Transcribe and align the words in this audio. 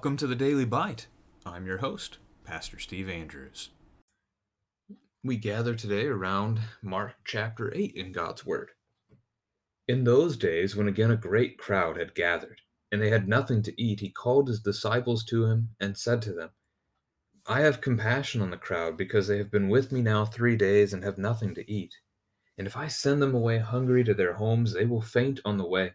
Welcome 0.00 0.16
to 0.16 0.26
the 0.26 0.34
Daily 0.34 0.64
Bite. 0.64 1.08
I'm 1.44 1.66
your 1.66 1.78
host, 1.78 2.16
Pastor 2.44 2.78
Steve 2.78 3.10
Andrews. 3.10 3.68
We 5.22 5.36
gather 5.36 5.74
today 5.74 6.06
around 6.06 6.60
Mark 6.80 7.16
chapter 7.24 7.70
8 7.74 7.92
in 7.94 8.10
God's 8.10 8.46
Word. 8.46 8.70
In 9.90 10.04
those 10.04 10.36
days, 10.36 10.76
when 10.76 10.86
again 10.86 11.10
a 11.10 11.16
great 11.16 11.58
crowd 11.58 11.96
had 11.96 12.14
gathered, 12.14 12.60
and 12.92 13.02
they 13.02 13.10
had 13.10 13.26
nothing 13.26 13.60
to 13.62 13.82
eat, 13.82 13.98
he 13.98 14.08
called 14.08 14.46
his 14.46 14.60
disciples 14.60 15.24
to 15.24 15.46
him 15.46 15.70
and 15.80 15.98
said 15.98 16.22
to 16.22 16.32
them, 16.32 16.50
I 17.44 17.62
have 17.62 17.80
compassion 17.80 18.40
on 18.40 18.52
the 18.52 18.56
crowd, 18.56 18.96
because 18.96 19.26
they 19.26 19.38
have 19.38 19.50
been 19.50 19.68
with 19.68 19.90
me 19.90 20.00
now 20.00 20.24
three 20.24 20.54
days 20.54 20.92
and 20.92 21.02
have 21.02 21.18
nothing 21.18 21.56
to 21.56 21.68
eat. 21.68 21.96
And 22.56 22.68
if 22.68 22.76
I 22.76 22.86
send 22.86 23.20
them 23.20 23.34
away 23.34 23.58
hungry 23.58 24.04
to 24.04 24.14
their 24.14 24.34
homes, 24.34 24.74
they 24.74 24.86
will 24.86 25.02
faint 25.02 25.40
on 25.44 25.58
the 25.58 25.66
way. 25.66 25.94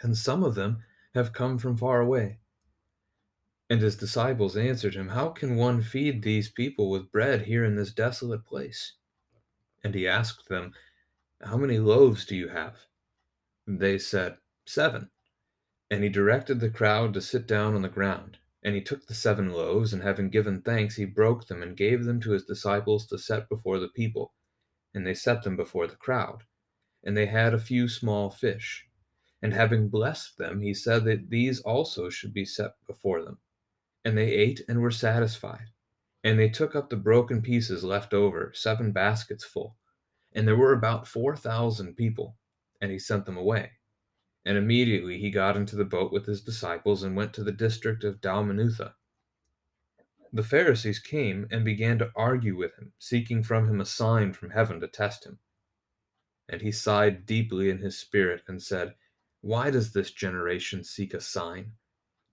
And 0.00 0.16
some 0.16 0.42
of 0.42 0.54
them 0.54 0.82
have 1.14 1.34
come 1.34 1.58
from 1.58 1.76
far 1.76 2.00
away. 2.00 2.38
And 3.68 3.82
his 3.82 3.94
disciples 3.94 4.56
answered 4.56 4.94
him, 4.94 5.08
How 5.08 5.28
can 5.28 5.56
one 5.56 5.82
feed 5.82 6.22
these 6.22 6.48
people 6.48 6.88
with 6.88 7.12
bread 7.12 7.42
here 7.42 7.66
in 7.66 7.76
this 7.76 7.92
desolate 7.92 8.46
place? 8.46 8.94
And 9.84 9.94
he 9.94 10.08
asked 10.08 10.48
them, 10.48 10.72
How 11.42 11.58
many 11.58 11.78
loaves 11.78 12.24
do 12.24 12.34
you 12.34 12.48
have? 12.48 12.86
They 13.66 13.98
said, 13.98 14.38
Seven. 14.66 15.10
And 15.90 16.02
he 16.02 16.08
directed 16.08 16.60
the 16.60 16.70
crowd 16.70 17.14
to 17.14 17.20
sit 17.20 17.46
down 17.46 17.74
on 17.74 17.82
the 17.82 17.88
ground. 17.88 18.38
And 18.62 18.74
he 18.74 18.80
took 18.80 19.06
the 19.06 19.14
seven 19.14 19.52
loaves, 19.52 19.92
and 19.92 20.02
having 20.02 20.30
given 20.30 20.62
thanks, 20.62 20.96
he 20.96 21.04
broke 21.04 21.46
them 21.46 21.62
and 21.62 21.76
gave 21.76 22.04
them 22.04 22.20
to 22.20 22.30
his 22.30 22.44
disciples 22.44 23.06
to 23.06 23.18
set 23.18 23.48
before 23.48 23.78
the 23.78 23.88
people. 23.88 24.34
And 24.94 25.06
they 25.06 25.14
set 25.14 25.42
them 25.42 25.56
before 25.56 25.86
the 25.86 25.96
crowd. 25.96 26.44
And 27.04 27.16
they 27.16 27.26
had 27.26 27.54
a 27.54 27.58
few 27.58 27.88
small 27.88 28.30
fish. 28.30 28.86
And 29.42 29.52
having 29.52 29.88
blessed 29.88 30.38
them, 30.38 30.60
he 30.60 30.74
said 30.74 31.04
that 31.04 31.30
these 31.30 31.60
also 31.60 32.08
should 32.08 32.32
be 32.32 32.44
set 32.44 32.72
before 32.86 33.24
them. 33.24 33.38
And 34.04 34.16
they 34.16 34.30
ate 34.30 34.62
and 34.68 34.80
were 34.80 34.92
satisfied. 34.92 35.66
And 36.24 36.38
they 36.38 36.48
took 36.48 36.76
up 36.76 36.88
the 36.88 36.96
broken 36.96 37.42
pieces 37.42 37.82
left 37.82 38.14
over, 38.14 38.52
seven 38.54 38.92
baskets 38.92 39.44
full. 39.44 39.76
And 40.32 40.46
there 40.46 40.56
were 40.56 40.72
about 40.72 41.08
four 41.08 41.36
thousand 41.36 41.96
people. 41.96 42.36
And 42.82 42.92
he 42.92 42.98
sent 42.98 43.24
them 43.24 43.38
away. 43.38 43.70
And 44.44 44.58
immediately 44.58 45.18
he 45.18 45.30
got 45.30 45.56
into 45.56 45.76
the 45.76 45.86
boat 45.86 46.12
with 46.12 46.26
his 46.26 46.42
disciples 46.42 47.02
and 47.02 47.16
went 47.16 47.32
to 47.34 47.44
the 47.44 47.52
district 47.52 48.04
of 48.04 48.20
Dalmanutha. 48.20 48.92
The 50.34 50.42
Pharisees 50.42 50.98
came 50.98 51.46
and 51.50 51.64
began 51.64 51.98
to 51.98 52.10
argue 52.14 52.56
with 52.56 52.76
him, 52.76 52.92
seeking 52.98 53.42
from 53.42 53.68
him 53.68 53.80
a 53.80 53.86
sign 53.86 54.32
from 54.34 54.50
heaven 54.50 54.80
to 54.80 54.88
test 54.88 55.24
him. 55.24 55.38
And 56.48 56.60
he 56.60 56.72
sighed 56.72 57.24
deeply 57.24 57.70
in 57.70 57.78
his 57.78 57.98
spirit 57.98 58.42
and 58.48 58.60
said, 58.60 58.94
Why 59.42 59.70
does 59.70 59.92
this 59.92 60.10
generation 60.10 60.84
seek 60.84 61.14
a 61.14 61.20
sign? 61.20 61.72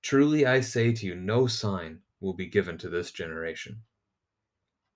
Truly 0.02 0.46
I 0.46 0.62
say 0.62 0.94
to 0.94 1.06
you, 1.06 1.16
no 1.16 1.46
sign 1.46 2.02
will 2.20 2.34
be 2.34 2.48
given 2.48 2.78
to 2.80 2.90
this 2.90 3.12
generation. 3.12 3.84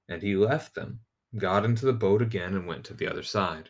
And 0.07 0.21
he 0.21 0.35
left 0.35 0.73
them, 0.73 1.01
got 1.37 1.65
into 1.65 1.85
the 1.85 1.93
boat 1.93 2.21
again, 2.21 2.55
and 2.55 2.67
went 2.67 2.85
to 2.85 2.93
the 2.93 3.07
other 3.07 3.23
side. 3.23 3.69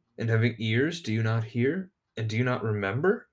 And 0.17 0.29
having 0.29 0.55
ears, 0.59 1.01
do 1.01 1.13
you 1.13 1.23
not 1.23 1.45
hear? 1.45 1.91
And 2.17 2.27
do 2.27 2.37
you 2.37 2.43
not 2.43 2.63
remember? 2.63 3.27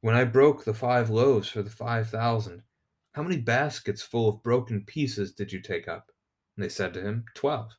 When 0.00 0.14
I 0.14 0.24
broke 0.24 0.64
the 0.64 0.74
five 0.74 1.10
loaves 1.10 1.48
for 1.48 1.62
the 1.62 1.70
five 1.70 2.08
thousand, 2.08 2.62
how 3.12 3.22
many 3.22 3.36
baskets 3.36 4.02
full 4.02 4.28
of 4.28 4.42
broken 4.42 4.84
pieces 4.84 5.32
did 5.32 5.52
you 5.52 5.60
take 5.60 5.88
up? 5.88 6.12
And 6.56 6.64
they 6.64 6.68
said 6.68 6.94
to 6.94 7.00
him, 7.00 7.24
Twelve. 7.34 7.72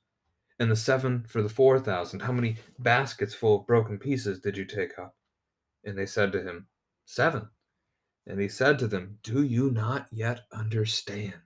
And 0.59 0.69
the 0.69 0.75
seven 0.75 1.25
for 1.27 1.41
the 1.41 1.49
four 1.49 1.79
thousand, 1.79 2.21
how 2.21 2.33
many 2.33 2.57
baskets 2.77 3.33
full 3.33 3.61
of 3.61 3.67
broken 3.67 3.97
pieces 3.97 4.39
did 4.39 4.57
you 4.57 4.65
take 4.65 4.99
up? 4.99 5.15
And 5.83 5.97
they 5.97 6.05
said 6.05 6.31
to 6.33 6.43
him, 6.43 6.67
Seven. 7.05 7.49
And 8.27 8.39
he 8.39 8.49
said 8.49 8.77
to 8.79 8.87
them, 8.87 9.19
Do 9.23 9.43
you 9.43 9.71
not 9.71 10.07
yet 10.11 10.41
understand? 10.51 11.41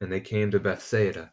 And 0.00 0.12
they 0.12 0.20
came 0.20 0.50
to 0.52 0.60
Bethsaida, 0.60 1.32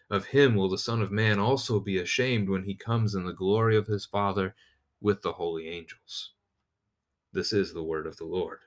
of 0.11 0.25
him 0.25 0.55
will 0.55 0.69
the 0.69 0.77
Son 0.77 1.01
of 1.01 1.09
Man 1.09 1.39
also 1.39 1.79
be 1.79 1.97
ashamed 1.97 2.49
when 2.49 2.65
he 2.65 2.75
comes 2.75 3.15
in 3.15 3.23
the 3.23 3.33
glory 3.33 3.77
of 3.77 3.87
his 3.87 4.05
Father 4.05 4.53
with 4.99 5.21
the 5.21 5.31
holy 5.31 5.69
angels. 5.69 6.33
This 7.31 7.53
is 7.53 7.73
the 7.73 7.81
word 7.81 8.05
of 8.05 8.17
the 8.17 8.25
Lord. 8.25 8.59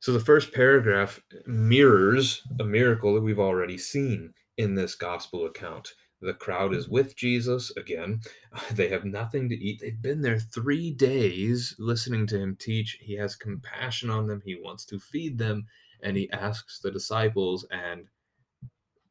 So 0.00 0.12
the 0.12 0.20
first 0.20 0.52
paragraph 0.52 1.22
mirrors 1.46 2.42
a 2.58 2.64
miracle 2.64 3.14
that 3.14 3.22
we've 3.22 3.38
already 3.38 3.78
seen 3.78 4.34
in 4.58 4.74
this 4.74 4.96
gospel 4.96 5.46
account. 5.46 5.94
The 6.20 6.34
crowd 6.34 6.74
is 6.74 6.88
with 6.88 7.16
Jesus 7.16 7.70
again. 7.76 8.22
They 8.72 8.88
have 8.88 9.04
nothing 9.04 9.48
to 9.50 9.54
eat. 9.54 9.80
They've 9.80 10.02
been 10.02 10.20
there 10.20 10.40
three 10.40 10.90
days 10.90 11.76
listening 11.78 12.26
to 12.28 12.38
him 12.38 12.56
teach. 12.56 12.98
He 13.00 13.14
has 13.14 13.36
compassion 13.36 14.10
on 14.10 14.26
them. 14.26 14.42
He 14.44 14.56
wants 14.56 14.84
to 14.86 14.98
feed 14.98 15.38
them. 15.38 15.66
And 16.02 16.16
he 16.16 16.30
asks 16.32 16.80
the 16.80 16.90
disciples, 16.90 17.66
and 17.70 18.08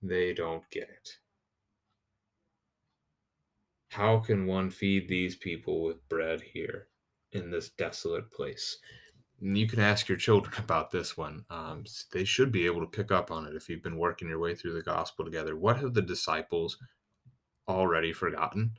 they 0.04 0.34
don't 0.34 0.70
get 0.70 0.84
it. 0.84 1.18
How 3.90 4.20
can 4.20 4.46
one 4.48 4.70
feed 4.70 5.08
these 5.08 5.36
people 5.36 5.84
with 5.84 6.08
bread 6.10 6.42
here 6.42 6.88
in 7.32 7.50
this 7.50 7.70
desolate 7.70 8.32
place? 8.32 8.78
And 9.40 9.58
you 9.58 9.68
can 9.68 9.80
ask 9.80 10.10
your 10.10 10.18
children 10.18 10.54
about 10.60 10.92
this 10.92 11.16
one. 11.16 11.46
Um, 11.50 11.86
they 12.12 12.24
should 12.24 12.52
be 12.52 12.66
able 12.66 12.82
to 12.82 12.88
pick 12.88 13.12
up 13.12 13.32
on 13.32 13.46
it 13.46 13.56
if 13.56 13.70
you've 13.70 13.84
been 13.84 13.98
working 13.98 14.30
your 14.30 14.40
way 14.40 14.56
through 14.56 14.74
the 14.74 14.82
gospel 14.82 15.24
together. 15.24 15.56
What 15.56 15.78
have 15.78 15.94
the 15.94 16.02
disciples 16.02 16.78
already 17.68 18.14
forgotten? 18.14 18.72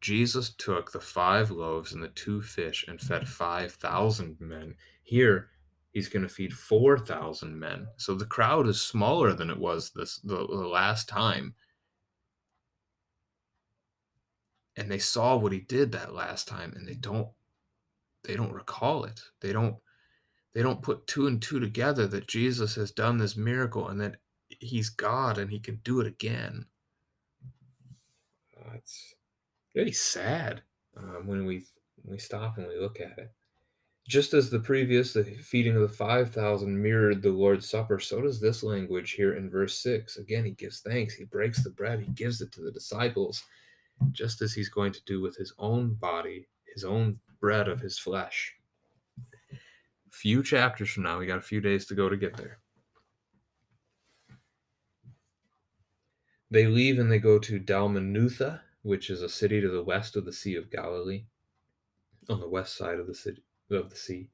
Jesus 0.00 0.50
took 0.50 0.92
the 0.92 1.00
five 1.00 1.50
loaves 1.50 1.92
and 1.92 2.02
the 2.02 2.08
two 2.08 2.40
fish 2.40 2.84
and 2.86 3.00
fed 3.00 3.28
5,000 3.28 4.36
men. 4.40 4.74
Here, 5.02 5.50
he's 5.92 6.08
going 6.08 6.22
to 6.22 6.28
feed 6.28 6.52
4,000 6.52 7.58
men. 7.58 7.88
So 7.96 8.14
the 8.14 8.26
crowd 8.26 8.66
is 8.66 8.80
smaller 8.80 9.32
than 9.32 9.50
it 9.50 9.58
was 9.58 9.90
this 9.94 10.18
the, 10.18 10.36
the 10.36 10.68
last 10.68 11.08
time. 11.08 11.54
and 14.78 14.90
they 14.90 14.98
saw 14.98 15.36
what 15.36 15.52
he 15.52 15.58
did 15.58 15.92
that 15.92 16.14
last 16.14 16.46
time 16.46 16.72
and 16.76 16.86
they 16.86 16.94
don't 16.94 17.28
they 18.24 18.36
don't 18.36 18.52
recall 18.52 19.04
it 19.04 19.20
they 19.40 19.52
don't 19.52 19.76
they 20.54 20.62
don't 20.62 20.82
put 20.82 21.06
two 21.06 21.26
and 21.26 21.42
two 21.42 21.58
together 21.58 22.06
that 22.06 22.28
jesus 22.28 22.76
has 22.76 22.92
done 22.92 23.18
this 23.18 23.36
miracle 23.36 23.88
and 23.88 24.00
that 24.00 24.16
he's 24.48 24.88
god 24.88 25.36
and 25.36 25.50
he 25.50 25.58
can 25.58 25.80
do 25.82 26.00
it 26.00 26.06
again 26.06 26.66
That's 28.70 29.14
very 29.74 29.92
sad 29.92 30.62
um, 30.96 31.26
when 31.26 31.44
we 31.44 31.66
when 31.96 32.12
we 32.12 32.18
stop 32.18 32.56
and 32.56 32.68
we 32.68 32.78
look 32.78 33.00
at 33.00 33.18
it 33.18 33.32
just 34.08 34.34
as 34.34 34.50
the 34.50 34.58
previous 34.58 35.12
the 35.12 35.22
feeding 35.22 35.76
of 35.76 35.82
the 35.82 35.88
5000 35.88 36.82
mirrored 36.82 37.22
the 37.22 37.30
lord's 37.30 37.68
supper 37.68 38.00
so 38.00 38.20
does 38.20 38.40
this 38.40 38.62
language 38.62 39.12
here 39.12 39.34
in 39.34 39.48
verse 39.48 39.78
6 39.82 40.16
again 40.16 40.44
he 40.44 40.52
gives 40.52 40.80
thanks 40.80 41.14
he 41.14 41.24
breaks 41.24 41.62
the 41.62 41.70
bread 41.70 42.00
he 42.00 42.10
gives 42.12 42.40
it 42.40 42.50
to 42.52 42.62
the 42.62 42.72
disciples 42.72 43.44
just 44.12 44.42
as 44.42 44.52
he's 44.52 44.68
going 44.68 44.92
to 44.92 45.04
do 45.04 45.20
with 45.20 45.36
his 45.36 45.52
own 45.58 45.94
body, 45.94 46.48
his 46.72 46.84
own 46.84 47.18
bread 47.40 47.68
of 47.68 47.80
his 47.80 47.98
flesh. 47.98 48.54
A 49.52 49.56
few 50.10 50.42
chapters 50.42 50.90
from 50.90 51.04
now, 51.04 51.18
we 51.18 51.26
got 51.26 51.38
a 51.38 51.42
few 51.42 51.60
days 51.60 51.86
to 51.86 51.94
go 51.94 52.08
to 52.08 52.16
get 52.16 52.36
there. 52.36 52.58
They 56.50 56.66
leave 56.66 56.98
and 56.98 57.12
they 57.12 57.18
go 57.18 57.38
to 57.38 57.60
Dalmanutha, 57.60 58.60
which 58.82 59.10
is 59.10 59.22
a 59.22 59.28
city 59.28 59.60
to 59.60 59.68
the 59.68 59.82
west 59.82 60.16
of 60.16 60.24
the 60.24 60.32
Sea 60.32 60.56
of 60.56 60.70
Galilee, 60.70 61.24
on 62.30 62.40
the 62.40 62.48
west 62.48 62.76
side 62.76 62.98
of 62.98 63.06
the 63.06 63.14
city 63.14 63.42
of 63.76 63.90
the 63.90 63.96
sea. 63.96 64.30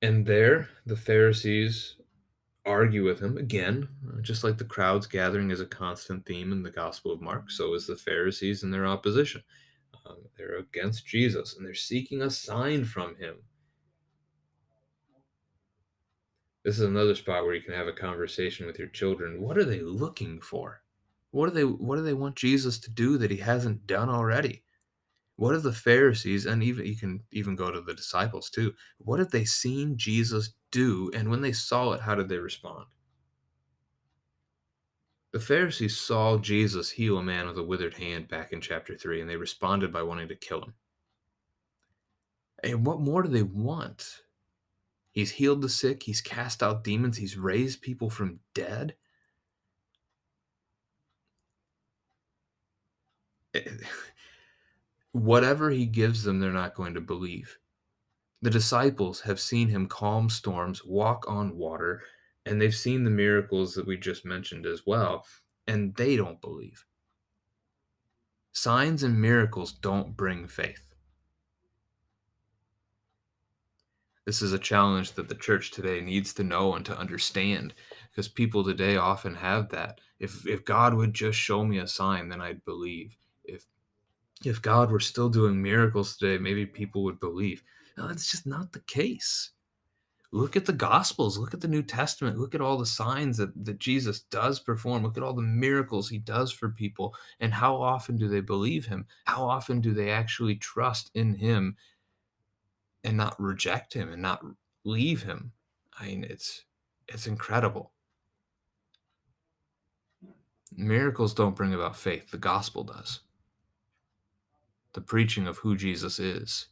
And 0.00 0.26
there 0.26 0.68
the 0.86 0.96
Pharisees 0.96 1.96
argue 2.64 3.04
with 3.04 3.20
him 3.20 3.36
again, 3.38 3.88
uh, 4.08 4.20
just 4.20 4.44
like 4.44 4.58
the 4.58 4.64
crowds 4.64 5.06
gathering 5.06 5.50
is 5.50 5.60
a 5.60 5.66
constant 5.66 6.24
theme 6.26 6.52
in 6.52 6.62
the 6.62 6.70
Gospel 6.70 7.12
of 7.12 7.20
Mark. 7.20 7.50
So 7.50 7.74
is 7.74 7.86
the 7.86 7.96
Pharisees 7.96 8.62
in 8.62 8.70
their 8.70 8.86
opposition. 8.86 9.42
Um, 10.06 10.18
they're 10.36 10.58
against 10.58 11.06
Jesus 11.06 11.56
and 11.56 11.66
they're 11.66 11.74
seeking 11.74 12.22
a 12.22 12.30
sign 12.30 12.84
from 12.84 13.16
him. 13.16 13.36
This 16.64 16.78
is 16.78 16.86
another 16.86 17.16
spot 17.16 17.44
where 17.44 17.54
you 17.54 17.62
can 17.62 17.74
have 17.74 17.88
a 17.88 17.92
conversation 17.92 18.66
with 18.66 18.78
your 18.78 18.88
children. 18.88 19.40
What 19.40 19.58
are 19.58 19.64
they 19.64 19.80
looking 19.80 20.40
for? 20.40 20.82
What 21.32 21.48
do 21.48 21.54
they 21.54 21.64
what 21.64 21.96
do 21.96 22.02
they 22.02 22.14
want 22.14 22.36
Jesus 22.36 22.78
to 22.80 22.90
do 22.90 23.18
that 23.18 23.30
he 23.30 23.38
hasn't 23.38 23.86
done 23.86 24.08
already? 24.08 24.62
What 25.36 25.54
have 25.54 25.62
the 25.62 25.72
Pharisees 25.72 26.46
and 26.46 26.62
even 26.62 26.86
you 26.86 26.96
can 26.96 27.22
even 27.32 27.56
go 27.56 27.70
to 27.70 27.80
the 27.80 27.94
disciples 27.94 28.50
too? 28.50 28.74
What 28.98 29.18
have 29.18 29.30
they 29.30 29.44
seen 29.44 29.96
Jesus 29.96 30.54
do? 30.70 31.10
And 31.14 31.30
when 31.30 31.40
they 31.40 31.52
saw 31.52 31.92
it, 31.92 32.02
how 32.02 32.14
did 32.14 32.28
they 32.28 32.38
respond? 32.38 32.86
The 35.32 35.40
Pharisees 35.40 35.96
saw 35.96 36.36
Jesus 36.36 36.90
heal 36.90 37.16
a 37.16 37.22
man 37.22 37.46
with 37.46 37.56
a 37.56 37.62
withered 37.62 37.94
hand 37.94 38.28
back 38.28 38.52
in 38.52 38.60
chapter 38.60 38.94
3, 38.94 39.22
and 39.22 39.30
they 39.30 39.36
responded 39.36 39.90
by 39.90 40.02
wanting 40.02 40.28
to 40.28 40.36
kill 40.36 40.60
him. 40.62 40.74
And 42.62 42.84
what 42.84 43.00
more 43.00 43.22
do 43.22 43.28
they 43.28 43.42
want? 43.42 44.20
He's 45.10 45.32
healed 45.32 45.62
the 45.62 45.68
sick, 45.70 46.02
he's 46.02 46.20
cast 46.20 46.62
out 46.62 46.84
demons, 46.84 47.16
he's 47.16 47.36
raised 47.38 47.80
people 47.82 48.10
from 48.10 48.40
dead. 48.54 48.94
Eh, 53.54 53.60
eh, 53.66 53.70
whatever 55.12 55.70
he 55.70 55.86
gives 55.86 56.24
them, 56.24 56.40
they're 56.40 56.52
not 56.52 56.74
going 56.74 56.94
to 56.94 57.00
believe. 57.00 57.58
The 58.40 58.50
disciples 58.50 59.20
have 59.20 59.38
seen 59.38 59.68
him 59.68 59.86
calm 59.86 60.28
storms, 60.28 60.84
walk 60.84 61.24
on 61.28 61.56
water, 61.56 62.02
and 62.44 62.60
they've 62.60 62.74
seen 62.74 63.04
the 63.04 63.10
miracles 63.10 63.74
that 63.74 63.86
we 63.86 63.96
just 63.96 64.24
mentioned 64.24 64.66
as 64.66 64.82
well, 64.84 65.24
and 65.66 65.94
they 65.94 66.16
don't 66.16 66.40
believe. 66.40 66.84
Signs 68.52 69.02
and 69.02 69.20
miracles 69.20 69.72
don't 69.72 70.16
bring 70.16 70.48
faith. 70.48 70.92
This 74.24 74.42
is 74.42 74.52
a 74.52 74.58
challenge 74.58 75.12
that 75.12 75.28
the 75.28 75.34
church 75.34 75.70
today 75.70 76.00
needs 76.00 76.32
to 76.34 76.44
know 76.44 76.74
and 76.74 76.84
to 76.86 76.96
understand 76.96 77.74
because 78.10 78.28
people 78.28 78.62
today 78.62 78.96
often 78.96 79.36
have 79.36 79.70
that. 79.70 80.00
If, 80.20 80.46
if 80.46 80.64
God 80.64 80.94
would 80.94 81.12
just 81.12 81.38
show 81.38 81.64
me 81.64 81.78
a 81.78 81.88
sign, 81.88 82.28
then 82.28 82.40
I'd 82.40 82.64
believe. 82.64 83.16
If 84.44 84.62
God 84.62 84.90
were 84.90 85.00
still 85.00 85.28
doing 85.28 85.60
miracles 85.62 86.16
today, 86.16 86.38
maybe 86.38 86.66
people 86.66 87.04
would 87.04 87.20
believe. 87.20 87.62
No, 87.96 88.08
that's 88.08 88.30
just 88.30 88.46
not 88.46 88.72
the 88.72 88.80
case. 88.80 89.50
Look 90.34 90.56
at 90.56 90.64
the 90.64 90.72
Gospels, 90.72 91.36
look 91.36 91.52
at 91.52 91.60
the 91.60 91.68
New 91.68 91.82
Testament, 91.82 92.38
look 92.38 92.54
at 92.54 92.62
all 92.62 92.78
the 92.78 92.86
signs 92.86 93.36
that, 93.36 93.52
that 93.66 93.78
Jesus 93.78 94.20
does 94.20 94.58
perform, 94.58 95.02
look 95.02 95.18
at 95.18 95.22
all 95.22 95.34
the 95.34 95.42
miracles 95.42 96.08
he 96.08 96.16
does 96.16 96.50
for 96.50 96.70
people, 96.70 97.14
and 97.40 97.52
how 97.52 97.76
often 97.76 98.16
do 98.16 98.28
they 98.28 98.40
believe 98.40 98.86
him? 98.86 99.06
How 99.26 99.44
often 99.44 99.82
do 99.82 99.92
they 99.92 100.10
actually 100.10 100.56
trust 100.56 101.10
in 101.14 101.34
him 101.34 101.76
and 103.04 103.18
not 103.18 103.38
reject 103.38 103.92
him 103.92 104.10
and 104.10 104.22
not 104.22 104.42
leave 104.84 105.22
him? 105.22 105.52
I 106.00 106.06
mean, 106.06 106.24
it's 106.24 106.64
it's 107.08 107.26
incredible. 107.26 107.92
Miracles 110.74 111.34
don't 111.34 111.54
bring 111.54 111.74
about 111.74 111.94
faith, 111.94 112.30
the 112.30 112.38
gospel 112.38 112.84
does 112.84 113.20
the 114.94 115.00
preaching 115.00 115.46
of 115.46 115.58
who 115.58 115.76
Jesus 115.76 116.18
is 116.18 116.66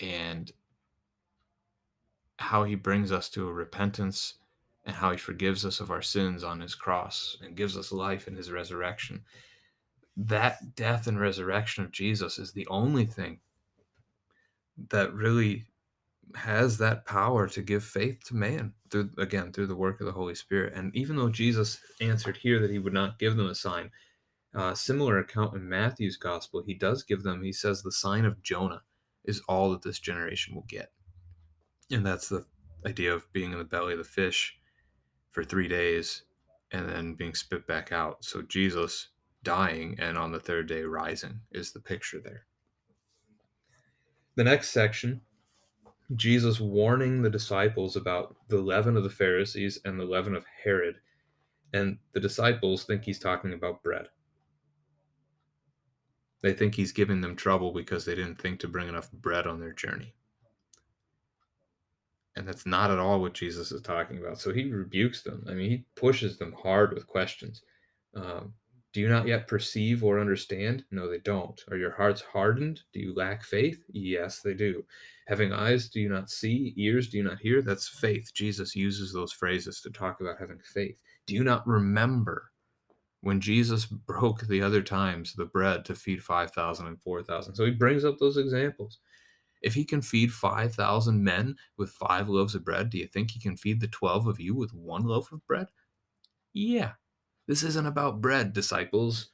and 0.00 0.52
how 2.38 2.64
he 2.64 2.74
brings 2.74 3.12
us 3.12 3.28
to 3.30 3.48
a 3.48 3.52
repentance 3.52 4.34
and 4.84 4.96
how 4.96 5.12
he 5.12 5.16
forgives 5.16 5.64
us 5.64 5.80
of 5.80 5.90
our 5.90 6.02
sins 6.02 6.42
on 6.42 6.60
his 6.60 6.74
cross 6.74 7.36
and 7.42 7.56
gives 7.56 7.76
us 7.76 7.92
life 7.92 8.26
in 8.26 8.34
his 8.34 8.50
resurrection. 8.50 9.22
That 10.16 10.74
death 10.74 11.06
and 11.06 11.20
resurrection 11.20 11.84
of 11.84 11.92
Jesus 11.92 12.38
is 12.38 12.52
the 12.52 12.66
only 12.66 13.06
thing 13.06 13.38
that 14.88 15.14
really 15.14 15.66
has 16.34 16.78
that 16.78 17.04
power 17.06 17.46
to 17.46 17.62
give 17.62 17.84
faith 17.84 18.24
to 18.24 18.34
man 18.34 18.72
through 18.90 19.10
again 19.18 19.52
through 19.52 19.66
the 19.66 19.76
work 19.76 20.00
of 20.00 20.06
the 20.06 20.12
Holy 20.12 20.34
Spirit. 20.34 20.74
And 20.74 20.94
even 20.96 21.16
though 21.16 21.28
Jesus 21.28 21.78
answered 22.00 22.36
here 22.36 22.58
that 22.60 22.70
he 22.70 22.78
would 22.78 22.92
not 22.92 23.18
give 23.18 23.36
them 23.36 23.48
a 23.48 23.54
sign, 23.54 23.90
uh, 24.54 24.74
similar 24.74 25.18
account 25.18 25.54
in 25.54 25.68
Matthew's 25.68 26.16
gospel, 26.16 26.62
he 26.66 26.74
does 26.74 27.02
give 27.02 27.22
them, 27.22 27.42
he 27.42 27.52
says, 27.52 27.82
the 27.82 27.92
sign 27.92 28.24
of 28.24 28.42
Jonah 28.42 28.82
is 29.24 29.42
all 29.48 29.70
that 29.70 29.82
this 29.82 29.98
generation 29.98 30.54
will 30.54 30.66
get. 30.68 30.92
And 31.90 32.04
that's 32.04 32.28
the 32.28 32.46
idea 32.86 33.14
of 33.14 33.32
being 33.32 33.52
in 33.52 33.58
the 33.58 33.64
belly 33.64 33.92
of 33.92 33.98
the 33.98 34.04
fish 34.04 34.58
for 35.30 35.44
three 35.44 35.68
days 35.68 36.24
and 36.70 36.88
then 36.88 37.14
being 37.14 37.34
spit 37.34 37.66
back 37.66 37.92
out. 37.92 38.24
So 38.24 38.42
Jesus 38.42 39.08
dying 39.42 39.96
and 39.98 40.16
on 40.16 40.32
the 40.32 40.40
third 40.40 40.68
day 40.68 40.82
rising 40.82 41.40
is 41.50 41.72
the 41.72 41.80
picture 41.80 42.20
there. 42.22 42.46
The 44.34 44.44
next 44.44 44.70
section, 44.70 45.20
Jesus 46.16 46.60
warning 46.60 47.22
the 47.22 47.30
disciples 47.30 47.96
about 47.96 48.36
the 48.48 48.60
leaven 48.60 48.96
of 48.96 49.04
the 49.04 49.10
Pharisees 49.10 49.78
and 49.84 49.98
the 49.98 50.04
leaven 50.04 50.34
of 50.34 50.44
Herod. 50.64 50.96
And 51.74 51.98
the 52.12 52.20
disciples 52.20 52.84
think 52.84 53.04
he's 53.04 53.18
talking 53.18 53.52
about 53.52 53.82
bread. 53.82 54.08
They 56.42 56.52
think 56.52 56.74
he's 56.74 56.92
giving 56.92 57.20
them 57.20 57.36
trouble 57.36 57.72
because 57.72 58.04
they 58.04 58.14
didn't 58.14 58.40
think 58.40 58.60
to 58.60 58.68
bring 58.68 58.88
enough 58.88 59.10
bread 59.12 59.46
on 59.46 59.60
their 59.60 59.72
journey. 59.72 60.14
And 62.36 62.46
that's 62.48 62.66
not 62.66 62.90
at 62.90 62.98
all 62.98 63.20
what 63.20 63.34
Jesus 63.34 63.72
is 63.72 63.82
talking 63.82 64.18
about. 64.18 64.40
So 64.40 64.52
he 64.52 64.70
rebukes 64.70 65.22
them. 65.22 65.44
I 65.48 65.54
mean, 65.54 65.70
he 65.70 65.84
pushes 65.94 66.38
them 66.38 66.54
hard 66.62 66.94
with 66.94 67.06
questions. 67.06 67.62
Um, 68.14 68.54
Do 68.92 69.00
you 69.00 69.08
not 69.08 69.26
yet 69.26 69.48
perceive 69.48 70.02
or 70.04 70.20
understand? 70.20 70.84
No, 70.90 71.08
they 71.08 71.18
don't. 71.18 71.60
Are 71.70 71.76
your 71.76 71.92
hearts 71.92 72.20
hardened? 72.20 72.80
Do 72.92 73.00
you 73.00 73.14
lack 73.14 73.42
faith? 73.42 73.84
Yes, 73.90 74.40
they 74.40 74.54
do. 74.54 74.84
Having 75.28 75.52
eyes, 75.52 75.88
do 75.88 76.00
you 76.00 76.08
not 76.08 76.28
see? 76.28 76.74
Ears, 76.76 77.08
do 77.08 77.16
you 77.16 77.22
not 77.22 77.38
hear? 77.38 77.62
That's 77.62 77.88
faith. 77.88 78.32
Jesus 78.34 78.74
uses 78.76 79.12
those 79.12 79.32
phrases 79.32 79.80
to 79.82 79.90
talk 79.90 80.20
about 80.20 80.38
having 80.38 80.60
faith. 80.74 80.98
Do 81.26 81.34
you 81.34 81.44
not 81.44 81.66
remember 81.66 82.51
when 83.22 83.40
Jesus 83.40 83.86
broke 83.86 84.42
the 84.42 84.62
other 84.62 84.82
times 84.82 85.32
the 85.32 85.46
bread 85.46 85.84
to 85.86 85.94
feed 85.94 86.22
5,000 86.22 86.86
and 86.86 87.00
4,000? 87.00 87.54
So 87.54 87.64
he 87.64 87.70
brings 87.70 88.04
up 88.04 88.18
those 88.18 88.36
examples. 88.36 88.98
If 89.62 89.74
he 89.74 89.84
can 89.84 90.02
feed 90.02 90.32
5,000 90.32 91.22
men 91.22 91.56
with 91.78 91.90
five 91.90 92.28
loaves 92.28 92.54
of 92.54 92.64
bread, 92.64 92.90
do 92.90 92.98
you 92.98 93.06
think 93.06 93.30
he 93.30 93.40
can 93.40 93.56
feed 93.56 93.80
the 93.80 93.86
12 93.86 94.26
of 94.26 94.40
you 94.40 94.54
with 94.54 94.74
one 94.74 95.04
loaf 95.04 95.30
of 95.30 95.46
bread? 95.46 95.68
Yeah. 96.52 96.92
This 97.46 97.62
isn't 97.62 97.86
about 97.86 98.20
bread, 98.20 98.52
disciples. 98.52 99.30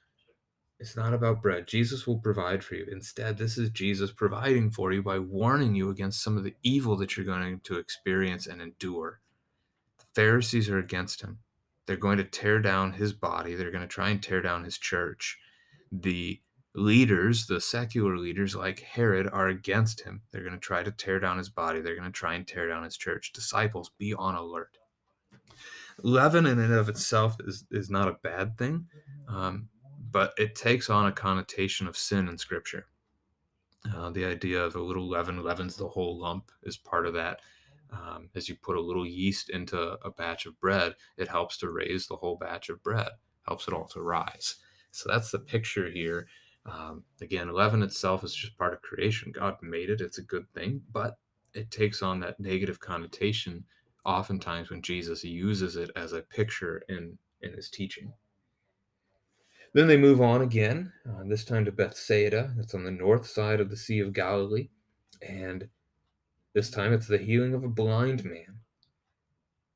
It's 0.78 0.96
not 0.96 1.14
about 1.14 1.42
bread. 1.42 1.66
Jesus 1.66 2.06
will 2.06 2.18
provide 2.18 2.62
for 2.62 2.74
you. 2.74 2.86
Instead, 2.90 3.36
this 3.38 3.58
is 3.58 3.70
Jesus 3.70 4.12
providing 4.12 4.70
for 4.70 4.92
you 4.92 5.02
by 5.02 5.18
warning 5.18 5.74
you 5.74 5.90
against 5.90 6.22
some 6.22 6.36
of 6.36 6.44
the 6.44 6.54
evil 6.62 6.94
that 6.96 7.16
you're 7.16 7.26
going 7.26 7.60
to 7.64 7.78
experience 7.78 8.46
and 8.46 8.60
endure. 8.60 9.20
The 9.98 10.04
Pharisees 10.14 10.68
are 10.68 10.78
against 10.78 11.22
him. 11.22 11.38
They're 11.88 11.96
going 11.96 12.18
to 12.18 12.24
tear 12.24 12.60
down 12.60 12.92
his 12.92 13.14
body, 13.14 13.54
they're 13.54 13.70
going 13.70 13.80
to 13.80 13.88
try 13.88 14.10
and 14.10 14.22
tear 14.22 14.42
down 14.42 14.64
his 14.64 14.76
church. 14.76 15.38
The 15.90 16.38
leaders, 16.74 17.46
the 17.46 17.62
secular 17.62 18.18
leaders 18.18 18.54
like 18.54 18.80
Herod, 18.80 19.26
are 19.32 19.48
against 19.48 20.02
him. 20.02 20.20
They're 20.30 20.42
going 20.42 20.52
to 20.52 20.58
try 20.58 20.82
to 20.82 20.90
tear 20.90 21.18
down 21.18 21.38
his 21.38 21.48
body, 21.48 21.80
they're 21.80 21.96
going 21.96 22.12
to 22.12 22.12
try 22.12 22.34
and 22.34 22.46
tear 22.46 22.68
down 22.68 22.84
his 22.84 22.98
church. 22.98 23.32
Disciples, 23.32 23.90
be 23.98 24.12
on 24.12 24.34
alert. 24.34 24.76
Leaven 26.02 26.44
in 26.44 26.58
and 26.58 26.74
of 26.74 26.90
itself 26.90 27.38
is, 27.40 27.64
is 27.70 27.88
not 27.88 28.06
a 28.06 28.18
bad 28.22 28.58
thing. 28.58 28.86
Um, 29.26 29.70
but 30.10 30.34
it 30.36 30.54
takes 30.54 30.90
on 30.90 31.06
a 31.06 31.12
connotation 31.12 31.88
of 31.88 31.96
sin 31.96 32.28
in 32.28 32.36
Scripture. 32.36 32.86
Uh, 33.96 34.10
the 34.10 34.26
idea 34.26 34.62
of 34.62 34.76
a 34.76 34.82
little 34.82 35.08
leaven 35.08 35.42
leavens 35.42 35.76
the 35.76 35.88
whole 35.88 36.18
lump 36.18 36.50
is 36.62 36.76
part 36.76 37.06
of 37.06 37.14
that. 37.14 37.40
Um, 37.92 38.28
as 38.34 38.48
you 38.48 38.56
put 38.56 38.76
a 38.76 38.80
little 38.80 39.06
yeast 39.06 39.50
into 39.50 39.96
a 40.04 40.10
batch 40.10 40.46
of 40.46 40.60
bread, 40.60 40.94
it 41.16 41.28
helps 41.28 41.56
to 41.58 41.70
raise 41.70 42.06
the 42.06 42.16
whole 42.16 42.36
batch 42.36 42.68
of 42.68 42.82
bread, 42.82 43.08
helps 43.46 43.66
it 43.66 43.74
all 43.74 43.86
to 43.88 44.00
rise. 44.00 44.56
So 44.90 45.08
that's 45.10 45.30
the 45.30 45.38
picture 45.38 45.90
here. 45.90 46.26
Um, 46.66 47.04
again, 47.20 47.52
leaven 47.52 47.82
itself 47.82 48.24
is 48.24 48.34
just 48.34 48.58
part 48.58 48.74
of 48.74 48.82
creation. 48.82 49.32
God 49.32 49.56
made 49.62 49.90
it, 49.90 50.00
it's 50.00 50.18
a 50.18 50.22
good 50.22 50.52
thing, 50.52 50.82
but 50.92 51.18
it 51.54 51.70
takes 51.70 52.02
on 52.02 52.20
that 52.20 52.38
negative 52.38 52.78
connotation 52.78 53.64
oftentimes 54.04 54.70
when 54.70 54.82
Jesus 54.82 55.24
uses 55.24 55.76
it 55.76 55.90
as 55.96 56.12
a 56.12 56.22
picture 56.22 56.82
in, 56.88 57.18
in 57.40 57.52
his 57.52 57.68
teaching. 57.68 58.12
Then 59.74 59.86
they 59.86 59.96
move 59.96 60.20
on 60.20 60.42
again, 60.42 60.92
uh, 61.08 61.24
this 61.26 61.44
time 61.44 61.64
to 61.66 61.72
Bethsaida. 61.72 62.54
It's 62.58 62.74
on 62.74 62.84
the 62.84 62.90
north 62.90 63.26
side 63.26 63.60
of 63.60 63.70
the 63.70 63.76
Sea 63.76 64.00
of 64.00 64.14
Galilee. 64.14 64.68
And 65.26 65.68
this 66.54 66.70
time 66.70 66.92
it's 66.92 67.06
the 67.06 67.18
healing 67.18 67.54
of 67.54 67.64
a 67.64 67.68
blind 67.68 68.24
man. 68.24 68.60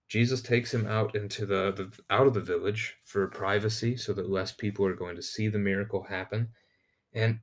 Jesus 0.08 0.42
takes 0.42 0.74
him 0.74 0.86
out 0.86 1.14
into 1.14 1.46
the, 1.46 1.72
the 1.72 1.90
out 2.10 2.26
of 2.26 2.34
the 2.34 2.40
village 2.40 2.96
for 3.04 3.26
privacy 3.28 3.96
so 3.96 4.12
that 4.12 4.30
less 4.30 4.52
people 4.52 4.84
are 4.84 4.94
going 4.94 5.16
to 5.16 5.22
see 5.22 5.48
the 5.48 5.58
miracle 5.58 6.02
happen. 6.02 6.48
And 7.14 7.38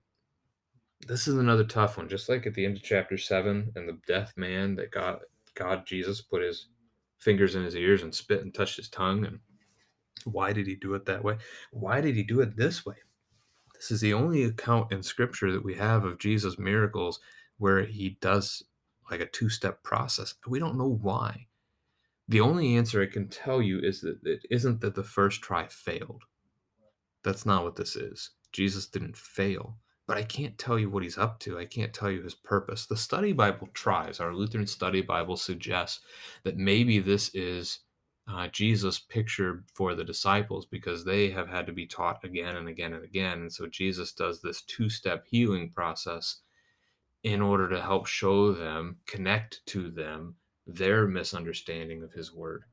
this 1.08 1.28
is 1.28 1.36
another 1.36 1.64
tough 1.64 1.98
one, 1.98 2.10
just 2.10 2.30
like 2.30 2.46
at 2.46 2.54
the 2.54 2.66
end 2.66 2.78
of 2.78 2.84
chapter 2.84 3.18
seven 3.18 3.72
and 3.76 3.88
the 3.88 3.98
deaf 4.08 4.34
man 4.38 4.76
that 4.76 4.92
God 4.92 5.20
God 5.56 5.86
Jesus 5.86 6.22
put 6.22 6.44
his 6.44 6.68
fingers 7.18 7.56
in 7.56 7.64
his 7.64 7.76
ears 7.76 8.04
and 8.04 8.14
spit 8.14 8.42
and 8.42 8.54
touched 8.54 8.78
his 8.78 8.90
tongue 8.90 9.26
and 9.26 9.40
why 10.26 10.54
did 10.54 10.68
he 10.68 10.76
do 10.76 10.94
it 10.94 11.06
that 11.06 11.24
way? 11.24 11.38
Why 11.72 12.02
did 12.02 12.16
he 12.16 12.24
do 12.24 12.42
it 12.42 12.56
this 12.56 12.86
way? 12.86 12.96
This 13.74 13.92
is 13.92 14.02
the 14.02 14.14
only 14.14 14.44
account 14.44 14.92
in 14.92 15.02
scripture 15.02 15.52
that 15.52 15.64
we 15.64 15.76
have 15.76 16.04
of 16.04 16.20
Jesus' 16.20 16.60
miracles 16.60 17.20
where 17.58 17.84
he 17.84 18.18
does 18.22 18.64
like 19.10 19.22
a 19.22 19.26
two 19.26 19.50
step 19.50 19.84
process. 19.84 20.34
We 20.48 20.60
don't 20.60 20.78
know 20.78 20.98
why. 21.02 21.48
The 22.28 22.42
only 22.42 22.76
answer 22.76 23.02
I 23.02 23.08
can 23.08 23.28
tell 23.28 23.62
you 23.62 23.80
is 23.80 24.02
that 24.02 24.20
it 24.24 24.46
isn't 24.52 24.82
that 24.82 24.96
the 24.96 25.04
first 25.04 25.42
try 25.42 25.68
failed. 25.68 26.24
That's 27.24 27.46
not 27.46 27.64
what 27.64 27.76
this 27.76 27.96
is. 27.96 28.32
Jesus 28.52 28.88
didn't 28.88 29.18
fail, 29.18 29.78
but 30.08 30.18
I 30.18 30.24
can't 30.24 30.58
tell 30.58 30.78
you 30.78 30.90
what 30.90 31.04
he's 31.04 31.18
up 31.18 31.40
to. 31.42 31.58
I 31.58 31.66
can't 31.66 31.94
tell 31.94 32.10
you 32.12 32.22
his 32.22 32.36
purpose. 32.36 32.86
The 32.86 32.98
study 32.98 33.34
Bible 33.34 33.70
tries, 33.74 34.20
our 34.20 34.34
Lutheran 34.34 34.68
study 34.68 35.02
Bible 35.02 35.38
suggests 35.38 36.02
that 36.44 36.58
maybe 36.58 37.00
this 37.00 37.34
is 37.34 37.80
uh, 38.32 38.48
Jesus 38.50 39.00
picture 39.00 39.64
for 39.74 39.96
the 39.96 40.04
disciples 40.04 40.66
because 40.66 41.04
they 41.04 41.32
have 41.32 41.50
had 41.50 41.66
to 41.66 41.74
be 41.74 41.88
taught 41.88 42.24
again 42.24 42.58
and 42.58 42.68
again 42.68 42.94
and 42.94 43.04
again. 43.04 43.40
And 43.42 43.52
so 43.52 43.66
Jesus 43.68 44.12
does 44.12 44.42
this 44.42 44.62
two 44.62 44.90
step 44.90 45.26
healing 45.28 45.72
process 45.72 46.42
in 47.24 47.42
order 47.42 47.68
to 47.70 47.82
help 47.82 48.08
show 48.08 48.54
them, 48.54 48.98
connect 49.06 49.66
to 49.68 49.90
them 49.90 50.36
their 50.66 51.08
misunderstanding 51.08 52.04
of 52.04 52.14
his 52.14 52.34
word. 52.34 52.64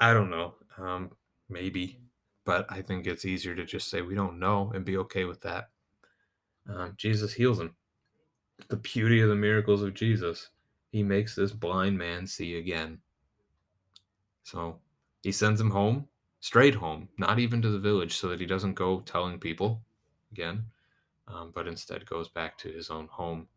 I 0.00 0.14
don't 0.14 0.30
know, 0.30 0.54
um, 0.78 1.10
maybe, 1.48 2.00
but 2.44 2.66
I 2.70 2.82
think 2.82 3.06
it's 3.06 3.24
easier 3.24 3.54
to 3.54 3.64
just 3.64 3.90
say 3.90 4.00
we 4.00 4.14
don't 4.14 4.38
know 4.38 4.70
and 4.74 4.84
be 4.84 4.96
okay 4.98 5.24
with 5.24 5.40
that. 5.42 5.70
Um, 6.68 6.94
Jesus 6.96 7.32
heals 7.32 7.60
him. 7.60 7.74
The 8.68 8.76
beauty 8.76 9.20
of 9.20 9.28
the 9.28 9.34
miracles 9.34 9.82
of 9.82 9.94
Jesus, 9.94 10.50
he 10.90 11.02
makes 11.02 11.34
this 11.34 11.52
blind 11.52 11.98
man 11.98 12.26
see 12.26 12.58
again. 12.58 12.98
So 14.44 14.78
he 15.22 15.32
sends 15.32 15.60
him 15.60 15.70
home, 15.70 16.08
straight 16.40 16.74
home, 16.74 17.08
not 17.18 17.38
even 17.38 17.60
to 17.62 17.70
the 17.70 17.78
village, 17.78 18.16
so 18.16 18.28
that 18.28 18.40
he 18.40 18.46
doesn't 18.46 18.74
go 18.74 19.00
telling 19.00 19.38
people 19.38 19.82
again, 20.32 20.64
um, 21.32 21.52
but 21.54 21.68
instead 21.68 22.06
goes 22.06 22.28
back 22.28 22.58
to 22.58 22.68
his 22.68 22.90
own 22.90 23.08
home 23.08 23.48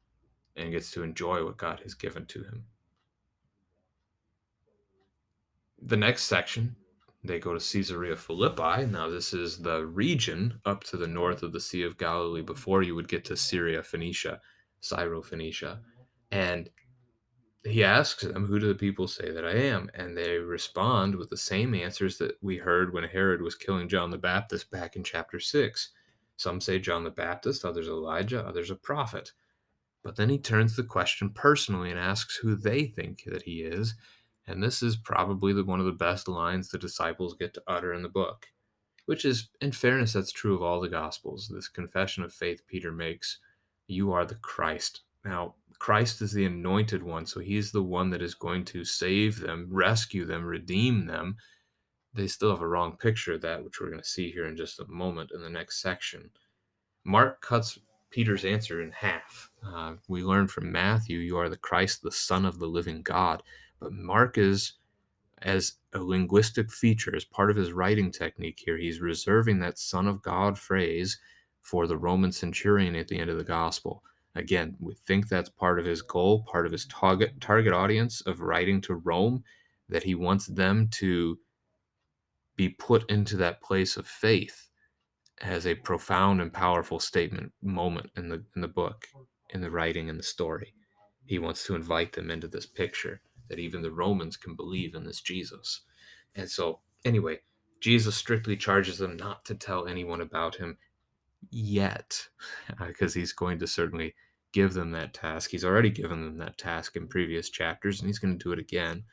and 0.56 0.72
gets 0.72 0.92
to 0.92 1.04
enjoy 1.04 1.44
what 1.44 1.58
God 1.58 1.80
has 1.84 1.94
given 1.94 2.26
to 2.28 2.44
him. 2.44 2.66
The 5.82 5.98
next 5.98 6.24
section, 6.26 6.76
they 7.24 7.40
go 7.40 7.58
to 7.58 7.60
Caesarea 7.60 8.16
Philippi. 8.16 8.86
Now, 8.86 9.10
this 9.10 9.34
is 9.34 9.60
the 9.60 9.86
region 9.86 10.60
up 10.66 10.84
to 10.86 10.98
the 10.98 11.08
north 11.08 11.44
of 11.44 11.54
the 11.54 11.60
Sea 11.60 11.84
of 11.84 11.98
Galilee 11.98 12.42
before 12.42 12.84
you 12.84 12.96
would 12.96 13.08
get 13.08 13.26
to 13.26 13.38
Syria, 13.38 13.82
Phoenicia, 13.82 14.40
Syrophoenicia. 14.82 15.80
And 16.32 16.70
he 17.64 17.84
asks 17.84 18.24
them, 18.24 18.46
Who 18.46 18.60
do 18.60 18.68
the 18.68 18.76
people 18.76 19.08
say 19.08 19.32
that 19.32 19.46
I 19.46 19.54
am? 19.54 19.90
And 19.94 20.18
they 20.18 20.38
respond 20.38 21.16
with 21.16 21.30
the 21.30 21.38
same 21.38 21.76
answers 21.76 22.18
that 22.18 22.38
we 22.42 22.58
heard 22.58 22.94
when 22.94 23.04
Herod 23.04 23.42
was 23.42 23.56
killing 23.56 23.88
John 23.88 24.10
the 24.10 24.18
Baptist 24.18 24.72
back 24.72 24.96
in 24.96 25.04
chapter 25.04 25.40
6. 25.40 25.92
Some 26.42 26.60
say 26.60 26.80
John 26.80 27.04
the 27.04 27.12
Baptist, 27.12 27.64
others 27.64 27.88
Elijah, 27.88 28.44
others 28.44 28.72
a 28.72 28.76
prophet. 28.76 29.32
But 30.04 30.16
then 30.16 30.30
he 30.30 30.40
turns 30.40 30.76
the 30.76 30.84
question 30.84 31.30
personally 31.30 31.92
and 31.92 32.00
asks 32.00 32.38
who 32.38 32.56
they 32.56 32.86
think 32.86 33.24
that 33.28 33.44
he 33.44 33.62
is. 33.62 33.94
And 34.48 34.64
this 34.64 34.82
is 34.82 34.96
probably 34.96 35.54
the, 35.54 35.64
one 35.64 35.80
of 35.80 35.86
the 35.86 35.92
best 35.92 36.28
lines 36.28 36.70
the 36.70 36.80
disciples 36.80 37.36
get 37.38 37.54
to 37.54 37.64
utter 37.68 37.94
in 37.94 38.02
the 38.02 38.10
book, 38.10 38.48
which 39.06 39.24
is, 39.24 39.50
in 39.62 39.72
fairness, 39.72 40.14
that's 40.14 40.32
true 40.32 40.56
of 40.56 40.64
all 40.64 40.82
the 40.82 40.90
Gospels. 40.90 41.52
This 41.54 41.68
confession 41.68 42.24
of 42.24 42.34
faith 42.34 42.64
Peter 42.66 42.92
makes 42.92 43.38
You 43.86 44.12
are 44.12 44.26
the 44.26 44.36
Christ. 44.36 45.02
Now, 45.24 45.56
Christ 45.78 46.24
is 46.24 46.34
the 46.34 46.46
anointed 46.46 47.04
one, 47.04 47.28
so 47.28 47.40
he's 47.40 47.72
the 47.72 47.84
one 47.84 48.10
that 48.10 48.22
is 48.24 48.34
going 48.34 48.66
to 48.66 48.84
save 48.84 49.40
them, 49.40 49.68
rescue 49.70 50.26
them, 50.26 50.44
redeem 50.44 51.06
them. 51.06 51.38
They 52.14 52.28
still 52.28 52.52
have 52.52 52.62
a 52.62 52.68
wrong 52.68 52.98
picture 52.98 53.34
of 53.34 53.42
that, 53.42 53.64
which 53.64 53.80
we're 53.80 53.90
going 53.90 54.02
to 54.02 54.08
see 54.08 54.32
here 54.32 54.46
in 54.46 54.58
just 54.58 54.80
a 54.80 54.88
moment 54.88 55.32
in 55.34 55.42
the 55.42 55.50
next 55.50 55.82
section. 55.82 56.32
Mark 57.04 57.42
cuts 57.42 57.80
Peter's 58.10 58.44
answer 58.44 58.82
in 58.82 58.92
half. 58.92 59.50
Uh, 59.66 59.94
we 60.08 60.22
learn 60.22 60.48
from 60.48 60.72
Matthew, 60.72 61.20
you 61.20 61.38
are 61.38 61.50
the 61.50 61.58
Christ, 61.58 62.04
the 62.04 62.12
Son 62.12 62.46
of 62.46 62.60
the 62.60 62.68
living 62.68 63.02
God. 63.02 63.42
But 63.80 63.94
Mark 63.94 64.38
is, 64.38 64.74
as 65.42 65.74
a 65.94 66.00
linguistic 66.00 66.72
feature, 66.72 67.16
as 67.16 67.24
part 67.24 67.50
of 67.50 67.56
his 67.56 67.72
writing 67.72 68.12
technique 68.12 68.62
here, 68.64 68.78
he's 68.78 69.00
reserving 69.00 69.60
that 69.60 69.80
Son 69.80 70.08
of 70.08 70.22
God 70.22 70.60
phrase 70.60 71.18
for 71.62 71.88
the 71.88 71.98
Roman 71.98 72.32
centurion 72.32 72.96
at 72.96 73.08
the 73.08 73.20
end 73.20 73.30
of 73.30 73.38
the 73.38 73.44
gospel. 73.44 74.04
Again, 74.36 74.76
we 74.80 74.94
think 74.94 75.28
that's 75.28 75.50
part 75.50 75.80
of 75.80 75.86
his 75.86 76.02
goal, 76.02 76.44
part 76.44 76.66
of 76.66 76.72
his 76.72 76.86
target 76.86 77.40
target 77.42 77.74
audience 77.74 78.22
of 78.22 78.42
writing 78.42 78.82
to 78.82 78.96
Rome, 78.96 79.44
that 79.90 80.04
he 80.04 80.16
wants 80.16 80.48
them 80.48 80.88
to 80.94 81.40
be 82.62 82.70
put 82.70 83.10
into 83.10 83.36
that 83.38 83.60
place 83.60 83.98
of 83.98 84.06
faith 84.06 84.70
as 85.42 85.66
a 85.66 85.74
profound 85.74 86.40
and 86.40 86.54
powerful 86.54 87.00
statement 87.00 87.52
moment 87.64 88.12
in 88.16 88.30
the 88.30 88.44
in 88.56 88.62
the 88.62 88.68
book, 88.68 89.08
in 89.50 89.62
the 89.62 89.72
writing 89.72 90.12
and 90.12 90.20
the 90.20 90.24
story. 90.38 90.76
He 91.26 91.40
wants 91.40 91.66
to 91.66 91.74
invite 91.74 92.14
them 92.14 92.30
into 92.30 92.48
this 92.48 92.68
picture 92.68 93.20
that 93.50 93.58
even 93.58 93.82
the 93.82 93.90
Romans 93.90 94.38
can 94.38 94.56
believe 94.56 94.94
in 94.94 95.06
this 95.06 95.22
Jesus. 95.22 95.82
And 96.36 96.48
so, 96.48 96.82
anyway, 97.04 97.40
Jesus 97.80 98.16
strictly 98.16 98.56
charges 98.56 99.00
them 99.00 99.18
not 99.18 99.44
to 99.46 99.56
tell 99.56 99.88
anyone 99.88 100.22
about 100.22 100.58
him 100.58 100.78
yet, 101.50 102.28
because 102.88 103.16
he's 103.16 103.34
going 103.34 103.58
to 103.58 103.66
certainly 103.66 104.14
give 104.54 104.76
them 104.76 104.92
that 104.92 105.16
task. 105.16 105.50
He's 105.50 105.66
already 105.66 105.90
given 105.90 106.24
them 106.24 106.38
that 106.38 106.60
task 106.60 106.96
in 106.96 107.08
previous 107.08 107.50
chapters, 107.50 108.00
and 108.00 108.08
he's 108.08 108.20
going 108.20 108.38
to 108.38 108.44
do 108.44 108.52
it 108.52 108.60
again. 108.60 109.06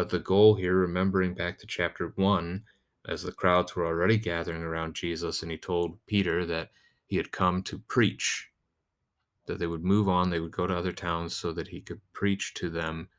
But 0.00 0.08
the 0.08 0.18
goal 0.18 0.54
here, 0.54 0.76
remembering 0.76 1.34
back 1.34 1.58
to 1.58 1.66
chapter 1.66 2.14
one, 2.16 2.64
as 3.06 3.22
the 3.22 3.32
crowds 3.32 3.76
were 3.76 3.84
already 3.84 4.16
gathering 4.16 4.62
around 4.62 4.94
Jesus, 4.94 5.42
and 5.42 5.50
he 5.50 5.58
told 5.58 5.98
Peter 6.06 6.46
that 6.46 6.70
he 7.04 7.18
had 7.18 7.32
come 7.32 7.62
to 7.64 7.80
preach, 7.80 8.48
that 9.44 9.58
they 9.58 9.66
would 9.66 9.84
move 9.84 10.08
on, 10.08 10.30
they 10.30 10.40
would 10.40 10.52
go 10.52 10.66
to 10.66 10.74
other 10.74 10.92
towns 10.92 11.36
so 11.36 11.52
that 11.52 11.68
he 11.68 11.82
could 11.82 12.00
preach 12.14 12.54
to 12.54 12.70
them 12.70 13.10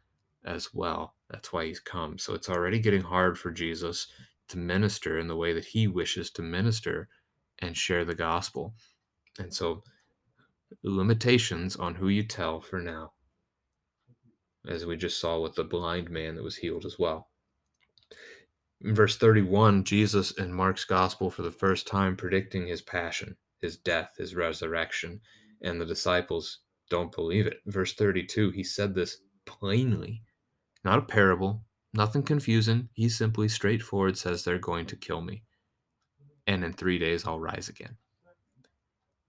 as 0.44 0.74
well. 0.74 1.14
That's 1.30 1.54
why 1.54 1.68
he's 1.68 1.80
come. 1.80 2.18
So 2.18 2.34
it's 2.34 2.50
already 2.50 2.80
getting 2.80 3.04
hard 3.04 3.38
for 3.38 3.52
Jesus 3.52 4.08
to 4.48 4.58
minister 4.58 5.20
in 5.20 5.28
the 5.28 5.38
way 5.38 5.54
that 5.54 5.66
he 5.66 5.88
wishes 5.88 6.32
to 6.32 6.42
minister 6.42 7.10
and 7.60 7.78
share 7.78 8.06
the 8.06 8.16
gospel. 8.16 8.74
And 9.38 9.54
so 9.54 9.84
limitations 10.82 11.76
on 11.76 11.94
who 11.94 12.08
you 12.08 12.24
tell 12.24 12.60
for 12.60 12.80
now, 12.80 13.12
as 14.68 14.86
we 14.86 14.96
just 14.96 15.20
saw 15.20 15.40
with 15.40 15.56
the 15.56 15.64
blind 15.64 16.10
man 16.10 16.36
that 16.36 16.44
was 16.44 16.58
healed 16.58 16.86
as 16.86 16.98
well. 17.00 17.30
In 18.84 18.96
verse 18.96 19.18
31, 19.18 19.84
Jesus 19.84 20.32
in 20.32 20.54
Mark's 20.54 20.86
gospel 20.86 21.30
for 21.30 21.44
the 21.44 21.52
first 21.52 21.88
time 21.88 22.16
predicting 22.16 22.68
his 22.68 22.82
passion, 22.82 23.38
his 23.60 23.78
death, 23.78 24.16
his 24.18 24.36
resurrection, 24.36 25.22
and 25.62 25.80
the 25.80 25.86
disciples 25.86 26.60
don't 26.90 27.12
believe 27.12 27.46
it. 27.46 27.62
Verse 27.68 27.94
32, 27.94 28.52
he 28.52 28.64
said 28.64 28.96
this 28.96 29.18
plainly, 29.46 30.24
not 30.84 31.00
a 31.00 31.04
parable, 31.04 31.64
nothing 31.94 32.24
confusing. 32.24 32.90
He 32.94 33.08
simply 33.08 33.48
straightforward 33.48 34.18
says 34.18 34.44
they're 34.44 34.58
going 34.58 34.88
to 34.88 34.96
kill 34.96 35.22
me. 35.22 35.44
And 36.48 36.64
in 36.64 36.74
three 36.74 36.98
days, 36.98 37.26
I'll 37.26 37.40
rise 37.40 37.70
again. 37.70 37.98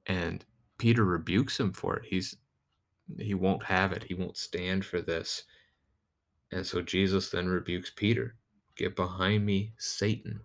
And 0.06 0.44
Peter 0.78 1.04
rebukes 1.04 1.60
him 1.60 1.72
for 1.72 1.96
it. 1.96 2.06
He's 2.08 2.36
he 3.18 3.34
won't 3.34 3.64
have 3.64 3.92
it. 3.92 4.04
He 4.04 4.14
won't 4.14 4.36
stand 4.36 4.84
for 4.84 5.00
this. 5.00 5.44
And 6.50 6.66
so 6.66 6.82
Jesus 6.82 7.30
then 7.30 7.48
rebukes 7.48 7.90
Peter. 7.94 8.36
Get 8.76 8.96
behind 8.96 9.46
me, 9.46 9.72
Satan. 9.78 10.40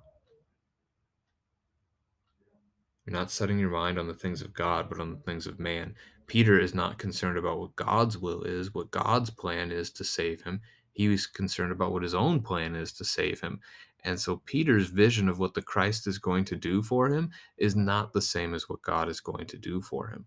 You're 3.05 3.15
not 3.15 3.31
setting 3.31 3.57
your 3.57 3.69
mind 3.69 3.97
on 3.97 4.07
the 4.07 4.13
things 4.13 4.41
of 4.41 4.53
God, 4.53 4.89
but 4.89 4.99
on 4.99 5.11
the 5.11 5.21
things 5.21 5.47
of 5.47 5.59
man. 5.59 5.95
Peter 6.27 6.59
is 6.59 6.75
not 6.75 6.97
concerned 6.97 7.37
about 7.37 7.59
what 7.59 7.75
God's 7.77 8.17
will 8.17 8.43
is, 8.43 8.73
what 8.73 8.91
God's 8.91 9.29
plan 9.29 9.71
is 9.71 9.91
to 9.91 10.03
save 10.03 10.41
him. 10.43 10.61
He 10.91 11.07
was 11.07 11.25
concerned 11.25 11.71
about 11.71 11.93
what 11.93 12.03
his 12.03 12.13
own 12.13 12.41
plan 12.41 12.75
is 12.75 12.91
to 12.93 13.05
save 13.05 13.39
him. 13.39 13.61
And 14.03 14.19
so 14.19 14.41
Peter's 14.45 14.89
vision 14.89 15.29
of 15.29 15.39
what 15.39 15.53
the 15.53 15.61
Christ 15.61 16.05
is 16.05 16.17
going 16.17 16.43
to 16.45 16.55
do 16.55 16.81
for 16.81 17.09
him 17.09 17.31
is 17.57 17.75
not 17.75 18.11
the 18.11 18.21
same 18.21 18.53
as 18.53 18.67
what 18.67 18.81
God 18.81 19.07
is 19.07 19.21
going 19.21 19.45
to 19.47 19.57
do 19.57 19.81
for 19.81 20.09
him. 20.09 20.25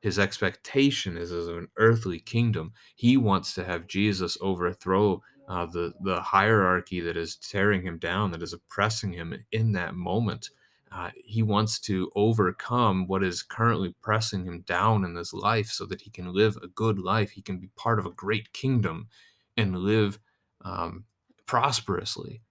His 0.00 0.18
expectation 0.18 1.16
is 1.16 1.32
of 1.32 1.48
an 1.56 1.68
earthly 1.76 2.20
kingdom. 2.20 2.72
He 2.94 3.16
wants 3.16 3.54
to 3.54 3.64
have 3.64 3.86
Jesus 3.86 4.38
overthrow 4.40 5.22
uh, 5.48 5.64
the 5.66 5.94
the 6.00 6.20
hierarchy 6.20 7.00
that 7.00 7.16
is 7.16 7.34
tearing 7.36 7.82
him 7.82 7.98
down, 7.98 8.30
that 8.32 8.42
is 8.42 8.52
oppressing 8.52 9.12
him 9.12 9.34
in 9.50 9.72
that 9.72 9.94
moment. 9.94 10.50
Uh, 10.92 11.10
he 11.16 11.42
wants 11.42 11.78
to 11.78 12.10
overcome 12.14 13.06
what 13.06 13.22
is 13.22 13.42
currently 13.42 13.94
pressing 14.02 14.44
him 14.44 14.62
down 14.66 15.04
in 15.04 15.14
this 15.14 15.32
life 15.34 15.68
so 15.68 15.84
that 15.84 16.02
he 16.02 16.10
can 16.10 16.32
live 16.32 16.56
a 16.62 16.68
good 16.68 16.98
life. 16.98 17.30
He 17.30 17.42
can 17.42 17.58
be 17.58 17.68
part 17.76 17.98
of 17.98 18.06
a 18.06 18.10
great 18.10 18.52
kingdom 18.52 19.08
and 19.56 19.76
live 19.78 20.18
um, 20.64 21.04
prosperously. 21.46 22.42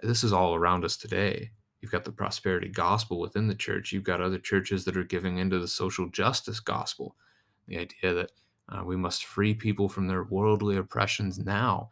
This 0.00 0.22
is 0.22 0.32
all 0.32 0.54
around 0.54 0.84
us 0.84 0.96
today. 0.96 1.52
You've 1.80 1.92
got 1.92 2.04
the 2.04 2.12
prosperity 2.12 2.68
gospel 2.68 3.20
within 3.20 3.46
the 3.46 3.54
church. 3.54 3.92
You've 3.92 4.02
got 4.04 4.20
other 4.20 4.38
churches 4.38 4.84
that 4.84 4.96
are 4.96 5.04
giving 5.04 5.38
into 5.38 5.58
the 5.58 5.68
social 5.68 6.08
justice 6.08 6.60
gospel. 6.60 7.16
The 7.66 7.78
idea 7.78 8.14
that 8.14 8.32
uh, 8.68 8.84
we 8.84 8.96
must 8.96 9.24
free 9.24 9.54
people 9.54 9.88
from 9.88 10.08
their 10.08 10.24
worldly 10.24 10.76
oppressions 10.76 11.38
now. 11.38 11.90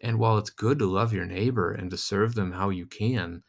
And 0.00 0.18
while 0.18 0.38
it's 0.38 0.50
good 0.50 0.78
to 0.78 0.86
love 0.86 1.12
your 1.12 1.26
neighbor 1.26 1.72
and 1.72 1.90
to 1.90 1.96
serve 1.96 2.34
them 2.34 2.52
how 2.52 2.70
you 2.70 2.86
can, 2.86 3.42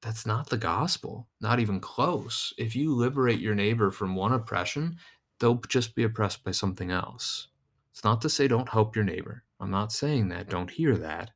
that's 0.00 0.24
not 0.24 0.48
the 0.48 0.56
gospel, 0.56 1.28
not 1.40 1.58
even 1.58 1.80
close. 1.80 2.52
If 2.56 2.76
you 2.76 2.94
liberate 2.94 3.40
your 3.40 3.54
neighbor 3.54 3.90
from 3.90 4.14
one 4.14 4.32
oppression, 4.32 4.96
they'll 5.40 5.60
just 5.68 5.94
be 5.94 6.04
oppressed 6.04 6.44
by 6.44 6.52
something 6.52 6.90
else. 6.90 7.48
It's 7.92 8.04
not 8.04 8.20
to 8.22 8.28
say 8.28 8.46
don't 8.46 8.68
help 8.68 8.94
your 8.94 9.04
neighbor. 9.04 9.44
I'm 9.60 9.72
not 9.72 9.92
saying 9.92 10.28
that. 10.28 10.48
Don't 10.48 10.70
hear 10.70 10.96
that. 10.96 11.32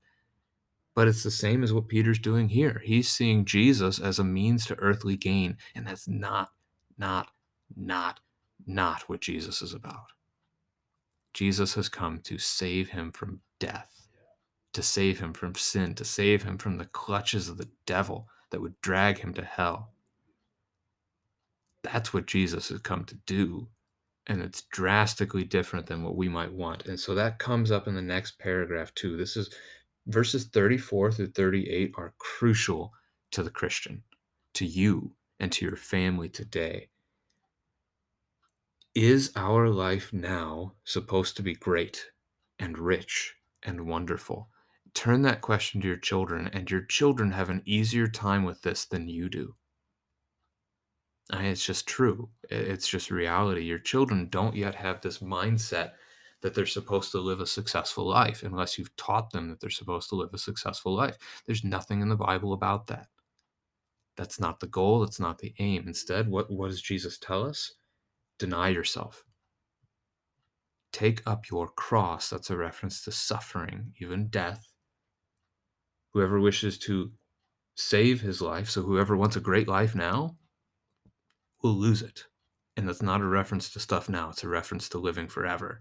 But 0.94 1.08
it's 1.08 1.22
the 1.22 1.30
same 1.30 1.62
as 1.62 1.72
what 1.72 1.88
Peter's 1.88 2.18
doing 2.18 2.50
here. 2.50 2.82
He's 2.84 3.08
seeing 3.08 3.44
Jesus 3.44 3.98
as 3.98 4.18
a 4.18 4.24
means 4.24 4.66
to 4.66 4.78
earthly 4.78 5.16
gain, 5.16 5.56
and 5.74 5.86
that's 5.86 6.06
not, 6.06 6.50
not, 6.98 7.28
not, 7.74 8.20
not 8.66 9.08
what 9.08 9.20
Jesus 9.20 9.62
is 9.62 9.72
about. 9.72 10.12
Jesus 11.32 11.74
has 11.74 11.88
come 11.88 12.20
to 12.24 12.36
save 12.36 12.90
him 12.90 13.10
from 13.10 13.40
death, 13.58 14.08
to 14.74 14.82
save 14.82 15.20
him 15.20 15.32
from 15.32 15.54
sin, 15.54 15.94
to 15.94 16.04
save 16.04 16.42
him 16.42 16.58
from 16.58 16.76
the 16.76 16.84
clutches 16.84 17.48
of 17.48 17.56
the 17.56 17.70
devil 17.86 18.28
that 18.50 18.60
would 18.60 18.78
drag 18.82 19.20
him 19.20 19.32
to 19.34 19.44
hell. 19.44 19.92
That's 21.82 22.12
what 22.12 22.26
Jesus 22.26 22.68
has 22.68 22.80
come 22.80 23.04
to 23.06 23.14
do. 23.26 23.68
And 24.26 24.40
it's 24.40 24.62
drastically 24.62 25.42
different 25.42 25.86
than 25.86 26.04
what 26.04 26.16
we 26.16 26.28
might 26.28 26.52
want. 26.52 26.86
And 26.86 27.00
so 27.00 27.14
that 27.14 27.38
comes 27.38 27.72
up 27.72 27.88
in 27.88 27.94
the 27.94 28.02
next 28.02 28.38
paragraph, 28.38 28.94
too. 28.94 29.16
This 29.16 29.36
is 29.36 29.52
verses 30.06 30.44
34 30.46 31.12
through 31.12 31.32
38 31.32 31.92
are 31.96 32.14
crucial 32.18 32.92
to 33.30 33.42
the 33.42 33.50
Christian, 33.50 34.02
to 34.54 34.66
you, 34.66 35.12
and 35.40 35.50
to 35.52 35.64
your 35.64 35.76
family 35.76 36.28
today. 36.28 36.88
Is 38.94 39.32
our 39.36 39.68
life 39.68 40.12
now 40.12 40.74
supposed 40.84 41.36
to 41.36 41.42
be 41.42 41.54
great 41.54 42.10
and 42.58 42.78
rich 42.78 43.36
and 43.62 43.86
wonderful? 43.86 44.48
Turn 44.94 45.22
that 45.22 45.40
question 45.40 45.80
to 45.80 45.88
your 45.88 45.96
children, 45.96 46.50
and 46.52 46.70
your 46.70 46.82
children 46.82 47.32
have 47.32 47.48
an 47.48 47.62
easier 47.64 48.06
time 48.06 48.44
with 48.44 48.60
this 48.62 48.84
than 48.84 49.08
you 49.08 49.30
do. 49.30 49.54
It's 51.32 51.64
just 51.64 51.88
true. 51.88 52.28
It's 52.50 52.86
just 52.86 53.10
reality. 53.10 53.62
Your 53.62 53.78
children 53.78 54.28
don't 54.28 54.54
yet 54.54 54.74
have 54.74 55.00
this 55.00 55.20
mindset 55.20 55.92
that 56.42 56.54
they're 56.54 56.66
supposed 56.66 57.12
to 57.12 57.20
live 57.20 57.40
a 57.40 57.46
successful 57.46 58.06
life 58.06 58.42
unless 58.42 58.78
you've 58.78 58.94
taught 58.96 59.30
them 59.30 59.48
that 59.48 59.60
they're 59.60 59.70
supposed 59.70 60.08
to 60.10 60.16
live 60.16 60.30
a 60.32 60.38
successful 60.38 60.94
life. 60.94 61.16
There's 61.46 61.64
nothing 61.64 62.02
in 62.02 62.08
the 62.08 62.16
Bible 62.16 62.52
about 62.52 62.88
that. 62.88 63.06
That's 64.16 64.38
not 64.38 64.60
the 64.60 64.66
goal, 64.66 65.00
that's 65.00 65.20
not 65.20 65.38
the 65.38 65.54
aim. 65.58 65.84
Instead, 65.86 66.28
what, 66.28 66.50
what 66.50 66.68
does 66.68 66.82
Jesus 66.82 67.16
tell 67.16 67.44
us? 67.46 67.72
Deny 68.38 68.68
yourself. 68.68 69.24
Take 70.92 71.22
up 71.26 71.48
your 71.50 71.68
cross. 71.68 72.28
That's 72.28 72.50
a 72.50 72.56
reference 72.56 73.02
to 73.04 73.12
suffering, 73.12 73.94
even 74.00 74.28
death. 74.28 74.66
Whoever 76.12 76.38
wishes 76.38 76.76
to 76.80 77.12
save 77.74 78.20
his 78.20 78.42
life, 78.42 78.68
so 78.68 78.82
whoever 78.82 79.16
wants 79.16 79.36
a 79.36 79.40
great 79.40 79.68
life 79.68 79.94
now, 79.94 80.36
will 81.62 81.72
lose 81.72 82.02
it. 82.02 82.24
And 82.76 82.86
that's 82.86 83.00
not 83.00 83.22
a 83.22 83.26
reference 83.26 83.70
to 83.70 83.80
stuff 83.80 84.08
now, 84.08 84.30
it's 84.30 84.44
a 84.44 84.48
reference 84.48 84.88
to 84.90 84.98
living 84.98 85.28
forever. 85.28 85.80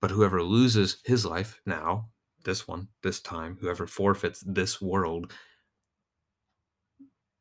But 0.00 0.10
whoever 0.10 0.42
loses 0.42 0.98
his 1.04 1.24
life 1.24 1.60
now, 1.66 2.10
this 2.44 2.68
one, 2.68 2.88
this 3.02 3.20
time, 3.20 3.58
whoever 3.60 3.86
forfeits 3.86 4.40
this 4.46 4.80
world 4.80 5.32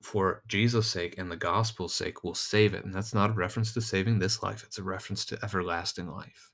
for 0.01 0.43
Jesus' 0.47 0.87
sake 0.89 1.17
and 1.17 1.31
the 1.31 1.35
gospel's 1.35 1.93
sake 1.93 2.23
will 2.23 2.35
save 2.35 2.73
it. 2.73 2.85
And 2.85 2.93
that's 2.93 3.13
not 3.13 3.31
a 3.31 3.33
reference 3.33 3.73
to 3.73 3.81
saving 3.81 4.19
this 4.19 4.41
life, 4.41 4.63
it's 4.63 4.77
a 4.77 4.83
reference 4.83 5.25
to 5.25 5.39
everlasting 5.43 6.07
life. 6.07 6.51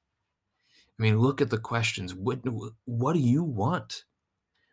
I 0.99 1.03
mean, 1.03 1.19
look 1.19 1.41
at 1.41 1.49
the 1.49 1.57
questions. 1.57 2.13
What, 2.13 2.39
what 2.85 3.13
do 3.13 3.19
you 3.19 3.43
want? 3.43 4.03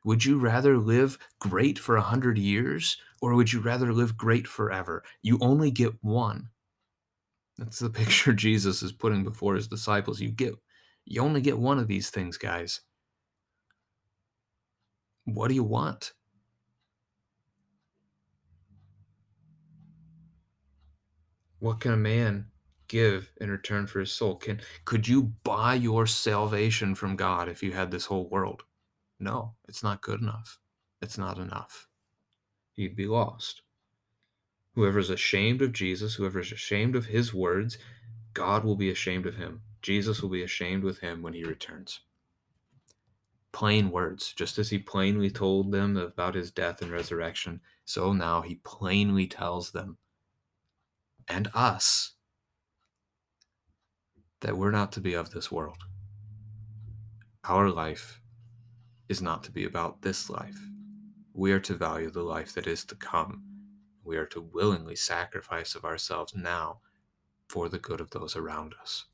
Would 0.05 0.25
you 0.25 0.38
rather 0.38 0.79
live 0.79 1.19
great 1.40 1.79
for 1.79 1.97
a 1.97 2.03
hundred 2.03 2.38
years 2.38 2.97
or 3.21 3.35
would 3.35 3.53
you 3.53 3.61
rather 3.61 3.93
live 3.93 4.16
great 4.16 4.47
forever? 4.47 5.03
You 5.23 5.38
only 5.40 5.71
get 5.71 5.93
one. 6.03 6.49
That's 7.59 7.79
the 7.79 7.90
picture 8.01 8.33
Jesus 8.33 8.83
is 8.83 8.93
putting 8.93 9.25
before 9.25 9.55
his 9.55 9.69
disciples. 9.69 10.21
You 10.21 10.31
get 10.31 10.55
you 11.05 11.23
only 11.23 11.41
get 11.41 11.59
one 11.59 11.79
of 11.79 11.89
these 11.89 12.11
things, 12.11 12.37
guys. 12.37 12.81
What 15.25 15.49
do 15.49 15.55
you 15.55 15.65
want? 15.65 16.13
What 21.59 21.81
can 21.81 21.93
a 21.93 21.97
man 21.97 22.47
give 22.89 23.31
in 23.41 23.51
return 23.51 23.87
for 23.87 24.01
his 24.01 24.13
soul? 24.13 24.37
Can 24.37 24.61
could 24.85 25.07
you 25.07 25.35
buy 25.45 25.75
your 25.75 26.07
salvation 26.07 26.95
from 26.95 27.17
God 27.17 27.49
if 27.49 27.63
you 27.63 27.73
had 27.73 27.91
this 27.91 28.07
whole 28.07 28.29
world? 28.29 28.63
No, 29.19 29.55
it's 29.69 29.83
not 29.83 30.01
good 30.01 30.21
enough. 30.23 30.59
It's 31.03 31.19
not 31.19 31.39
enough. 31.39 31.87
You'd 32.77 32.97
be 32.97 33.07
lost. 33.07 33.63
Whoever's 34.75 35.11
ashamed 35.11 35.61
of 35.63 35.73
Jesus, 35.73 36.15
whoever's 36.15 36.53
ashamed 36.53 36.97
of 36.97 37.07
his 37.07 37.35
words, 37.35 37.77
God 38.33 38.65
will 38.65 38.77
be 38.77 38.91
ashamed 38.91 39.27
of 39.27 39.37
him. 39.37 39.63
Jesus 39.83 40.23
will 40.23 40.29
be 40.29 40.43
ashamed 40.43 40.85
with 40.85 41.01
him 41.01 41.23
when 41.23 41.33
he 41.33 41.45
returns. 41.45 42.01
Plain 43.53 43.90
words, 43.90 44.33
just 44.33 44.59
as 44.59 44.71
he 44.71 44.79
plainly 44.79 45.31
told 45.31 45.73
them 45.73 45.97
about 45.97 46.35
his 46.35 46.51
death 46.51 46.83
and 46.83 46.90
resurrection, 46.90 47.61
so 47.85 48.12
now 48.12 48.43
he 48.43 48.57
plainly 48.57 49.27
tells 49.27 49.73
them 49.73 49.97
and 51.29 51.49
us 51.55 52.14
that 54.40 54.57
we're 54.57 54.71
not 54.71 54.93
to 54.93 55.01
be 55.01 55.14
of 55.14 55.31
this 55.31 55.51
world. 55.51 55.85
Our 57.45 57.69
life 57.71 58.21
is 59.09 59.21
not 59.21 59.43
to 59.45 59.51
be 59.51 59.64
about 59.64 60.03
this 60.03 60.31
life. 60.31 60.59
We 61.35 61.53
are 61.53 61.61
to 61.61 61.75
value 61.75 62.11
the 62.11 62.23
life 62.23 62.53
that 62.55 62.66
is 62.66 62.85
to 62.87 62.95
come. 62.95 63.43
We 64.05 64.16
are 64.16 64.27
to 64.27 64.40
willingly 64.40 64.97
sacrifice 64.97 65.75
of 65.75 65.85
ourselves 65.85 66.35
now 66.35 66.81
for 67.49 67.69
the 67.69 67.79
good 67.79 68.01
of 68.01 68.11
those 68.11 68.37
around 68.37 68.75
us, 68.81 69.07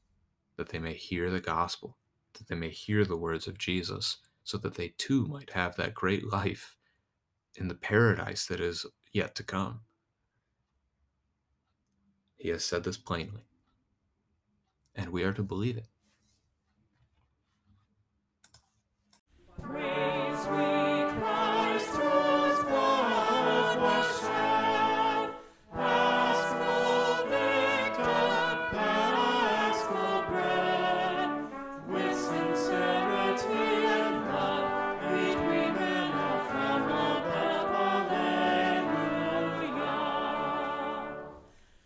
that 0.56 0.70
they 0.70 0.78
may 0.78 0.94
hear 0.94 1.30
the 1.30 1.40
gospel, 1.40 1.96
that 2.34 2.48
they 2.48 2.54
may 2.54 2.70
hear 2.70 3.04
the 3.04 3.16
words 3.16 3.46
of 3.46 3.58
Jesus, 3.58 4.18
so 4.44 4.58
that 4.58 4.74
they 4.74 4.94
too 4.98 5.26
might 5.26 5.50
have 5.50 5.76
that 5.76 5.94
great 5.94 6.30
life 6.30 6.76
in 7.56 7.68
the 7.68 7.74
paradise 7.74 8.46
that 8.46 8.60
is 8.60 8.86
yet 9.12 9.34
to 9.34 9.42
come. 9.42 9.80
He 12.36 12.50
has 12.50 12.64
said 12.64 12.84
this 12.84 12.96
plainly, 12.96 13.42
and 14.94 15.10
we 15.10 15.24
are 15.24 15.32
to 15.32 15.42
believe 15.42 15.76
it. 15.76 15.88
Praise 19.62 20.75